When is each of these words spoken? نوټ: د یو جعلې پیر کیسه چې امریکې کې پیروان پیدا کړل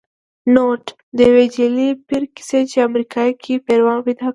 نوټ: 0.53 0.85
د 1.15 1.17
یو 1.29 1.45
جعلې 1.55 1.87
پیر 2.07 2.23
کیسه 2.35 2.59
چې 2.71 2.77
امریکې 2.87 3.27
کې 3.41 3.53
پیروان 3.67 3.97
پیدا 4.05 4.21
کړل 4.27 4.29